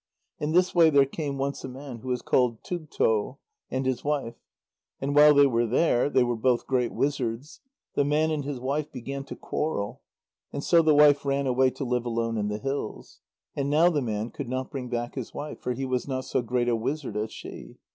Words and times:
In 0.39 0.51
this 0.53 0.73
way 0.73 0.89
there 0.89 1.05
came 1.05 1.37
once 1.37 1.63
a 1.63 1.67
man 1.69 1.99
who 1.99 2.07
was 2.07 2.23
called 2.23 2.63
Tugto, 2.63 3.37
and 3.69 3.85
his 3.85 4.03
wife. 4.03 4.33
And 4.99 5.13
while 5.13 5.35
they 5.35 5.45
were 5.45 5.67
there 5.67 6.09
they 6.09 6.23
were 6.23 6.35
both 6.35 6.65
great 6.65 6.91
wizards 6.91 7.61
the 7.93 8.03
man 8.03 8.31
and 8.31 8.43
his 8.43 8.59
wife 8.59 8.91
began 8.91 9.25
to 9.25 9.35
quarrel, 9.35 10.01
and 10.51 10.63
so 10.63 10.81
the 10.81 10.95
wife 10.95 11.23
ran 11.23 11.45
away 11.45 11.69
to 11.69 11.85
live 11.85 12.07
alone 12.07 12.39
in 12.39 12.47
the 12.47 12.57
hills. 12.57 13.19
And 13.55 13.69
now 13.69 13.91
the 13.91 14.01
man 14.01 14.31
could 14.31 14.49
not 14.49 14.71
bring 14.71 14.89
back 14.89 15.13
his 15.13 15.35
wife, 15.35 15.59
for 15.59 15.73
he 15.73 15.85
was 15.85 16.07
not 16.07 16.25
so 16.25 16.41
great 16.41 16.67
a 16.67 16.75
wizard 16.75 17.15
as 17.15 17.31
she. 17.31 17.77